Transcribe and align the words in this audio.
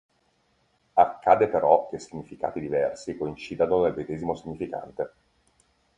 Accade 0.95 1.47
però 1.47 1.87
che 1.87 1.99
significati 1.99 2.59
diversi 2.59 3.15
coincidano 3.15 3.83
nel 3.83 3.93
medesimo 3.95 4.33
significante. 4.33 5.13